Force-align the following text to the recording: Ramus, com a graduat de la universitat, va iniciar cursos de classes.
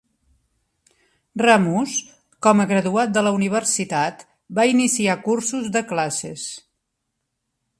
Ramus, 1.41 1.91
com 2.47 2.63
a 2.63 2.65
graduat 2.71 3.13
de 3.17 3.23
la 3.27 3.33
universitat, 3.39 4.25
va 4.61 4.67
iniciar 4.73 5.19
cursos 5.29 5.69
de 5.77 5.85
classes. 5.93 6.49